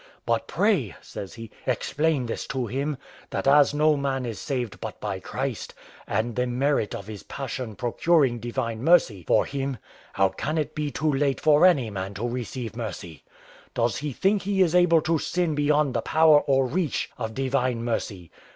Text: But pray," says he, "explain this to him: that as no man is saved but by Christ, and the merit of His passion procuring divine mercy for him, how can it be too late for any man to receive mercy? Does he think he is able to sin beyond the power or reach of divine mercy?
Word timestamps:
But 0.25 0.47
pray," 0.47 0.95
says 0.99 1.35
he, 1.35 1.51
"explain 1.67 2.25
this 2.25 2.47
to 2.47 2.65
him: 2.65 2.97
that 3.29 3.47
as 3.47 3.71
no 3.71 3.95
man 3.95 4.25
is 4.25 4.39
saved 4.39 4.81
but 4.81 4.99
by 4.99 5.19
Christ, 5.19 5.75
and 6.07 6.35
the 6.35 6.47
merit 6.47 6.95
of 6.95 7.05
His 7.05 7.21
passion 7.21 7.75
procuring 7.75 8.39
divine 8.39 8.83
mercy 8.83 9.23
for 9.27 9.45
him, 9.45 9.77
how 10.13 10.29
can 10.29 10.57
it 10.57 10.73
be 10.73 10.89
too 10.89 11.13
late 11.13 11.39
for 11.39 11.67
any 11.67 11.91
man 11.91 12.15
to 12.15 12.27
receive 12.27 12.75
mercy? 12.75 13.23
Does 13.75 13.97
he 13.97 14.11
think 14.11 14.41
he 14.41 14.63
is 14.63 14.73
able 14.73 15.01
to 15.01 15.19
sin 15.19 15.53
beyond 15.53 15.93
the 15.93 16.01
power 16.01 16.39
or 16.41 16.65
reach 16.65 17.11
of 17.19 17.35
divine 17.35 17.83
mercy? 17.83 18.31